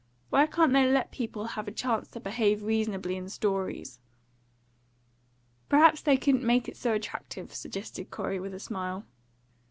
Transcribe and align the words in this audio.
Why 0.31 0.47
can't 0.47 0.73
they 0.73 0.89
let 0.91 1.11
people 1.11 1.45
have 1.45 1.67
a 1.67 1.71
chance 1.71 2.07
to 2.07 2.19
behave 2.19 2.63
reasonably 2.63 3.15
in 3.15 3.29
stories?" 3.29 3.99
"Perhaps 5.69 6.01
they 6.01 6.17
couldn't 6.17 6.41
make 6.43 6.67
it 6.67 6.75
so 6.75 6.93
attractive," 6.95 7.53
suggested 7.53 8.09
Corey, 8.09 8.39
with 8.39 8.55
a 8.55 8.59
smile. 8.59 9.05